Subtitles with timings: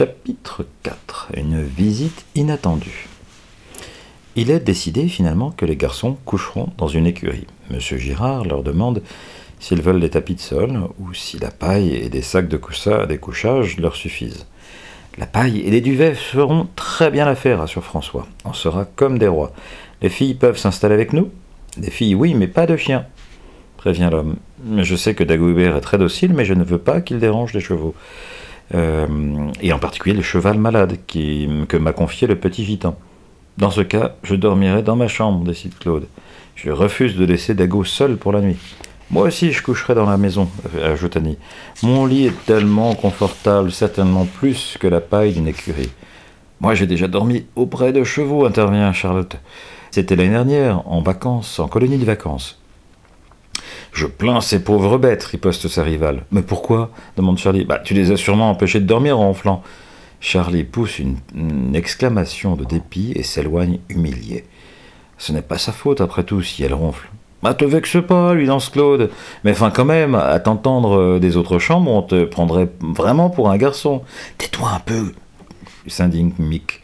[0.00, 3.06] Chapitre 4 Une visite inattendue.
[4.34, 7.46] Il est décidé finalement que les garçons coucheront dans une écurie.
[7.68, 9.02] Monsieur Girard leur demande
[9.58, 13.04] s'ils veulent des tapis de sol ou si la paille et des sacs de coussa,
[13.04, 14.46] des couchages leur suffisent.
[15.18, 18.26] La paille et les duvets feront très bien l'affaire, assure François.
[18.46, 19.52] On sera comme des rois.
[20.00, 21.30] Les filles peuvent s'installer avec nous?
[21.76, 23.04] Des filles, oui, mais pas de chiens,
[23.76, 24.36] prévient l'homme.
[24.78, 27.60] Je sais que Dagobert est très docile, mais je ne veux pas qu'il dérange les
[27.60, 27.94] chevaux.
[28.74, 29.06] Euh,
[29.60, 32.96] et en particulier le cheval malade que m'a confié le petit Vitan.
[33.58, 36.06] Dans ce cas, je dormirai dans ma chambre, décide Claude.
[36.54, 38.56] Je refuse de laisser Dago seul pour la nuit.
[39.10, 40.48] Moi aussi, je coucherai dans la maison,
[40.84, 41.36] ajoute Annie.
[41.82, 45.90] Mon lit est tellement confortable, certainement plus que la paille d'une écurie.
[46.60, 49.36] Moi, j'ai déjà dormi auprès de chevaux, intervient Charlotte.
[49.90, 52.59] C'était l'année dernière, en vacances, en colonie de vacances.
[53.92, 56.24] Je plains ces pauvres bêtes, riposte sa rivale.
[56.30, 57.64] Mais pourquoi demande Charlie.
[57.64, 59.62] Bah, tu les as sûrement empêchés de dormir en ronflant.
[60.20, 61.16] Charlie pousse une,
[61.74, 64.44] exclamation de dépit et s'éloigne humilié.
[65.18, 67.08] Ce n'est pas sa faute, après tout, si elle ronfle.
[67.42, 69.10] Bah, te vexe pas, lui lance Claude.
[69.44, 73.50] Mais enfin, quand même, à t'entendre euh, des autres chambres, on te prendrait vraiment pour
[73.50, 74.02] un garçon.
[74.36, 75.12] Tais-toi un peu,
[75.86, 76.82] s'indigne Mick.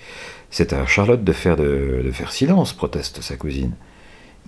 [0.50, 3.72] C'est à Charlotte de faire, de, de faire silence, proteste sa cousine.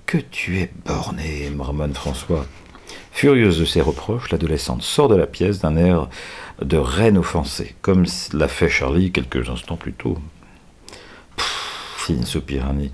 [0.07, 2.47] Que tu es borné, marmonne François.
[3.13, 6.09] Furieuse de ses reproches, l'adolescente sort de la pièce d'un air
[6.63, 10.19] de reine offensée, comme l'a fait Charlie quelques instants plus tôt.
[11.97, 12.93] fine soupir Annie.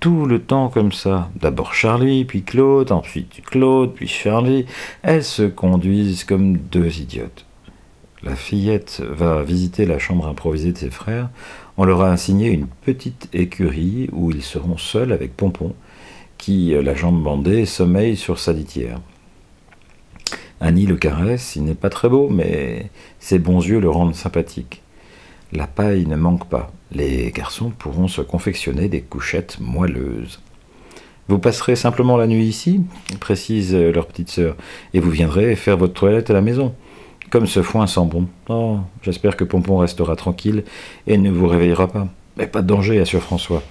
[0.00, 1.30] Tout le temps comme ça.
[1.36, 4.66] D'abord Charlie, puis Claude, ensuite Claude, puis Charlie.
[5.02, 7.46] Elles se conduisent comme deux idiotes.
[8.22, 11.28] La fillette va visiter la chambre improvisée de ses frères.
[11.76, 15.74] On leur a assigné une petite écurie où ils seront seuls avec Pompon,
[16.38, 19.00] qui, euh, la jambe bandée, sommeille sur sa litière.
[20.60, 24.82] Annie le caresse, il n'est pas très beau, mais ses bons yeux le rendent sympathique.
[25.52, 26.72] La paille ne manque pas.
[26.92, 30.40] Les garçons pourront se confectionner des couchettes moelleuses.
[31.28, 32.82] Vous passerez simplement la nuit ici,
[33.20, 34.56] précise euh, leur petite sœur,
[34.94, 36.74] et vous viendrez faire votre toilette à la maison.
[37.30, 38.28] Comme ce foin sent bon.
[38.48, 40.64] Oh, j'espère que Pompon restera tranquille
[41.08, 42.06] et ne vous réveillera pas.
[42.36, 43.62] Mais pas de danger, assure François.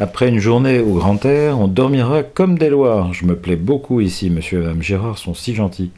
[0.00, 3.12] Après une journée au grand air, on dormira comme des loirs.
[3.12, 5.90] Je me plais beaucoup ici, monsieur et madame Gérard sont si gentils.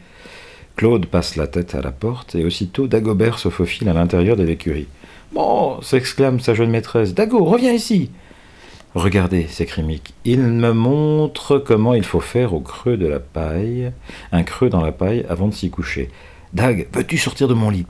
[0.76, 4.42] Claude passe la tête à la porte et aussitôt Dagobert se faufile à l'intérieur de
[4.42, 4.86] l'écurie.
[5.34, 7.12] Bon, s'exclame sa jeune maîtresse.
[7.12, 8.10] Dago, reviens ici.
[8.94, 13.92] Regardez, s'écrie Mick, il me montre comment il faut faire au creux de la paille,
[14.32, 16.08] un creux dans la paille avant de s'y coucher.
[16.54, 17.86] Dag, veux-tu sortir de mon lit?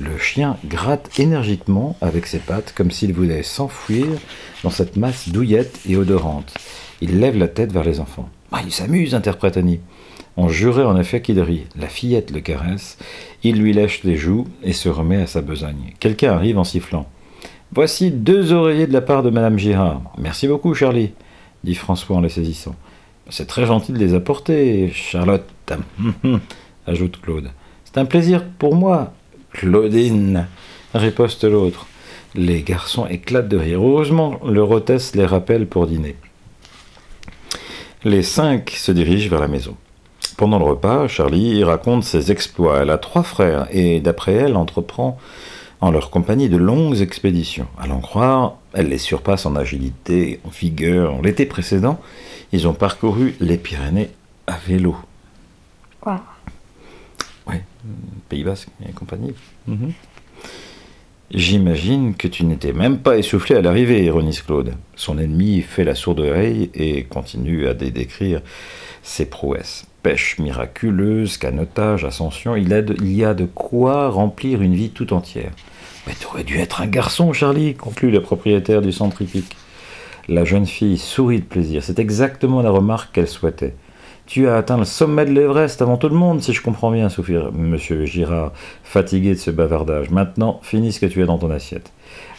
[0.00, 4.06] Le chien gratte énergiquement avec ses pattes comme s'il voulait s'enfuir
[4.62, 6.54] dans cette masse douillette et odorante.
[7.00, 8.28] Il lève la tête vers les enfants.
[8.52, 9.80] Ah, il s'amuse, interprète Annie.
[10.36, 11.66] On jurait en effet qu'il rit.
[11.76, 12.98] La fillette le caresse,
[13.42, 15.94] il lui lèche les joues et se remet à sa besogne.
[16.00, 17.06] Quelqu'un arrive en sifflant.
[17.72, 20.02] Voici deux oreillers de la part de Madame Girard.
[20.18, 21.12] Merci beaucoup, Charlie,
[21.62, 22.74] dit François en les saisissant.
[23.30, 25.48] C'est très gentil de les apporter, Charlotte,
[26.86, 27.50] ajoute Claude.
[27.84, 29.14] C'est un plaisir pour moi,
[29.54, 30.48] Claudine,
[30.94, 31.86] riposte l'autre.
[32.34, 33.80] Les garçons éclatent de rire.
[33.80, 36.16] Heureusement, leur hôtesse les rappelle pour dîner.
[38.02, 39.76] Les cinq se dirigent vers la maison.
[40.36, 42.80] Pendant le repas, Charlie raconte ses exploits.
[42.82, 45.18] Elle a trois frères et, d'après elle, entreprend
[45.80, 47.68] en leur compagnie de longues expéditions.
[47.78, 51.22] À l'en croire, elle les surpasse en agilité, en vigueur.
[51.22, 52.00] L'été précédent,
[52.52, 54.10] ils ont parcouru les Pyrénées
[54.48, 54.96] à vélo.
[57.46, 57.56] Oui,
[58.28, 59.34] Pays Basque et compagnie.
[59.66, 59.92] Mhm.
[61.30, 64.74] J'imagine que tu n'étais même pas essoufflé à l'arrivée, ironise Claude.
[64.94, 68.40] Son ennemi fait la sourde oreille et continue à décrire
[69.02, 69.86] ses prouesses.
[70.02, 75.50] Pêche miraculeuse, canotage, ascension, il, il y a de quoi remplir une vie tout entière.
[76.06, 79.56] Mais tu aurais dû être un garçon, Charlie, conclut le propriétaire du centre hippique.
[80.28, 81.82] La jeune fille sourit de plaisir.
[81.82, 83.74] C'est exactement la remarque qu'elle souhaitait.
[84.26, 87.10] Tu as atteint le sommet de l'Everest avant tout le monde, si je comprends bien,
[87.10, 88.52] soupire Monsieur Girard,
[88.82, 90.08] fatigué de ce bavardage.
[90.10, 91.92] Maintenant, finis ce que tu as dans ton assiette.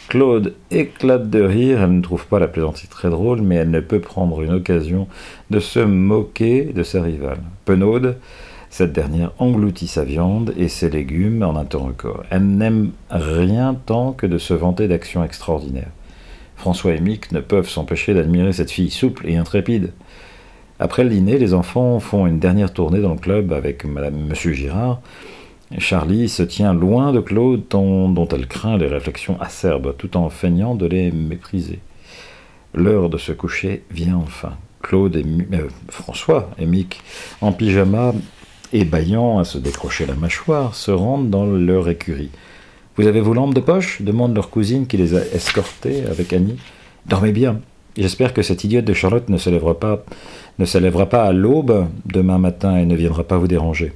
[0.08, 3.80] Claude éclate de rire, elle ne trouve pas la plaisanterie très drôle, mais elle ne
[3.80, 5.06] peut prendre une occasion
[5.50, 7.38] de se moquer de sa rivale.
[7.64, 8.16] Penaude,
[8.68, 12.24] cette dernière engloutit sa viande et ses légumes en un temps record.
[12.30, 15.90] Elle n'aime rien tant que de se vanter d'actions extraordinaires.
[16.56, 19.92] François et Mick ne peuvent s'empêcher d'admirer cette fille souple et intrépide.
[20.78, 24.52] Après le dîner, les enfants font une dernière tournée dans le club avec Madame, Monsieur
[24.52, 25.00] Girard.
[25.78, 30.74] Charlie se tient loin de Claude, dont elle craint les réflexions acerbes, tout en feignant
[30.74, 31.80] de les mépriser.
[32.74, 34.52] L'heure de se coucher vient enfin.
[34.82, 35.24] Claude et
[35.54, 37.00] euh, François et Mick,
[37.40, 38.12] en pyjama
[38.72, 42.30] et bâillant à se décrocher la mâchoire, se rendent dans leur écurie.
[42.96, 44.02] Vous avez vos lampes de poche?
[44.02, 46.58] demande leur cousine qui les a escortés avec Annie.
[47.06, 47.60] Dormez bien.
[47.96, 50.04] J'espère que cette idiote de Charlotte ne se lèvera pas,
[50.58, 53.92] ne se lèvera pas à l'aube demain matin et ne viendra pas vous déranger.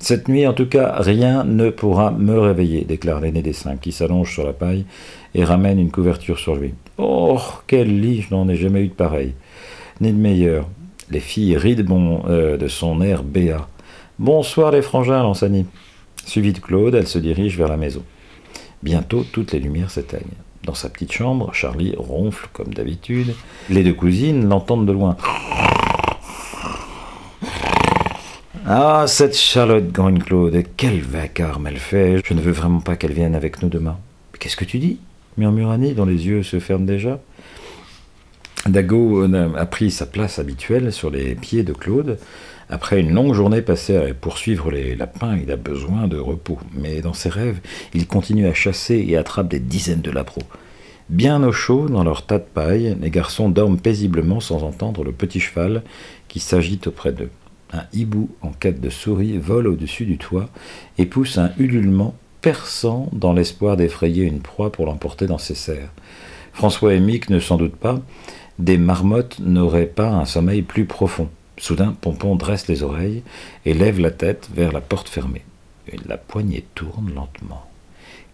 [0.00, 3.90] Cette nuit, en tout cas, rien ne pourra me réveiller, déclare l'aîné des cinq, qui
[3.90, 4.84] s'allonge sur la paille
[5.34, 6.72] et ramène une couverture sur lui.
[6.98, 9.34] Oh, quel lit, je n'en ai jamais eu de pareil.
[10.00, 10.68] Ni de meilleur.
[11.10, 13.66] Les filles rient bon, euh, de son air béat.
[14.20, 15.66] Bonsoir les frangins, lance Annie.
[16.24, 18.04] Suivie de Claude, elle se dirige vers la maison.
[18.84, 20.22] Bientôt, toutes les lumières s'éteignent.
[20.62, 23.34] Dans sa petite chambre, Charlie ronfle comme d'habitude.
[23.70, 25.16] Les deux cousines l'entendent de loin.
[28.70, 32.20] Ah, cette Charlotte grogne Claude, quel vacarme elle fait.
[32.22, 33.96] Je ne veux vraiment pas qu'elle vienne avec nous demain.
[34.38, 34.98] Qu'est-ce que tu dis?
[35.38, 37.18] Murmure Annie, dont les yeux se ferment déjà.
[38.66, 42.18] Dago euh, a pris sa place habituelle sur les pieds de Claude.
[42.68, 46.58] Après une longue journée passée à poursuivre les lapins, il a besoin de repos.
[46.74, 47.60] Mais dans ses rêves,
[47.94, 50.44] il continue à chasser et attrape des dizaines de lapros.
[51.08, 55.12] Bien au chaud, dans leur tas de paille, les garçons dorment paisiblement sans entendre le
[55.12, 55.84] petit cheval
[56.28, 57.30] qui s'agite auprès d'eux.
[57.72, 60.48] Un hibou en quête de souris vole au-dessus du toit
[60.96, 65.92] et pousse un ululement perçant dans l'espoir d'effrayer une proie pour l'emporter dans ses serres.
[66.52, 68.00] François et Mick ne s'en doutent pas,
[68.58, 71.28] des marmottes n'auraient pas un sommeil plus profond.
[71.58, 73.22] Soudain, Pompon dresse les oreilles
[73.64, 75.44] et lève la tête vers la porte fermée.
[76.06, 77.68] La poignée tourne lentement.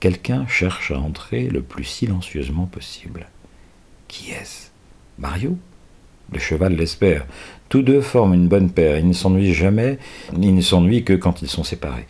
[0.00, 3.26] Quelqu'un cherche à entrer le plus silencieusement possible.
[4.08, 4.68] Qui est-ce?
[5.18, 5.56] Mario?
[6.32, 7.26] Le cheval l'espère.
[7.68, 8.98] Tous deux forment une bonne paire.
[8.98, 9.98] Ils ne s'ennuient jamais,
[10.40, 12.06] ils ne s'ennuient que quand ils sont séparés.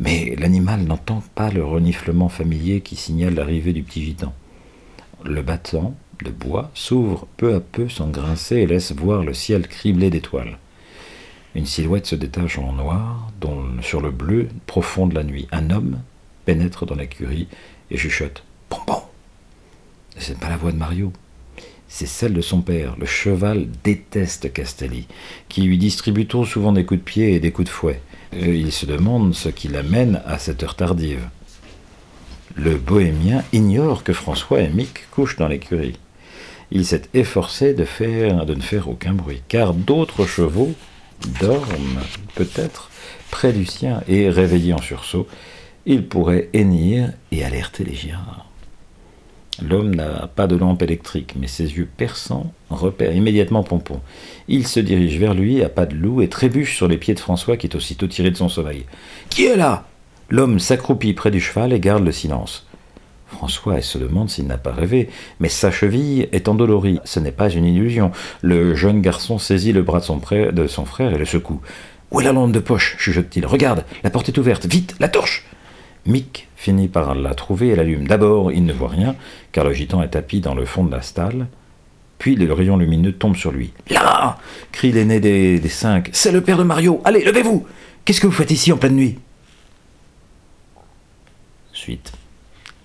[0.00, 4.32] Mais l'animal n'entend pas le reniflement familier qui signale l'arrivée du petit gitan.
[5.24, 9.66] Le battant, de bois s'ouvre peu à peu sans grincer et laisse voir le ciel
[9.68, 10.58] criblé d'étoiles.
[11.54, 15.46] Une silhouette se détache en noir, dont, sur le bleu profond de la nuit.
[15.52, 16.00] Un homme
[16.44, 17.48] pénètre dans l'écurie
[17.90, 19.02] et chuchote Bonbon
[20.18, 21.12] Ce n'est pas la voix de Mario.
[21.88, 22.96] C'est celle de son père.
[22.98, 25.06] Le cheval déteste Castelli,
[25.48, 28.00] qui lui distribue trop souvent des coups de pied et des coups de fouet.
[28.32, 31.28] Il se demande ce qui l'amène à cette heure tardive.
[32.56, 35.98] Le bohémien ignore que François et Mick couchent dans l'écurie
[36.70, 40.74] il s'est efforcé de, faire, de ne faire aucun bruit, car d'autres chevaux
[41.40, 42.02] dorment
[42.34, 42.90] peut-être
[43.30, 45.26] près du sien, et réveillé en sursaut,
[45.86, 48.46] il pourrait hennir et alerter les girards.
[49.68, 54.00] L'homme n'a pas de lampe électrique, mais ses yeux perçants repèrent immédiatement Pompon.
[54.48, 57.20] Il se dirige vers lui à pas de loup et trébuche sur les pieds de
[57.20, 58.84] François qui est aussitôt tiré de son sommeil.
[59.30, 59.86] Qui est là?
[60.28, 62.66] L'homme s'accroupit près du cheval et garde le silence.
[63.26, 65.08] François se demande s'il n'a pas rêvé,
[65.40, 67.00] mais sa cheville est endolorie.
[67.04, 68.10] Ce n'est pas une illusion.
[68.42, 70.04] Le jeune garçon saisit le bras de
[70.66, 71.60] son, frère, et le secoue.
[72.10, 72.96] Où est la lampe de poche?
[72.98, 73.46] chuchote-t-il.
[73.46, 74.66] Regarde, la porte est ouverte.
[74.66, 75.46] Vite, la torche
[76.06, 78.06] Mick finit par la trouver et l'allume.
[78.06, 79.16] D'abord, il ne voit rien,
[79.52, 81.46] car le gitan est tapis dans le fond de la stalle.
[82.18, 83.72] Puis le rayon lumineux tombe sur lui.
[83.90, 84.38] Là
[84.72, 86.10] crie l'aîné des, des cinq.
[86.12, 87.00] C'est le père de Mario.
[87.04, 87.66] Allez, levez-vous
[88.04, 89.18] Qu'est-ce que vous faites ici en pleine nuit?
[91.72, 92.12] Suite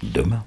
[0.02, 0.44] demain.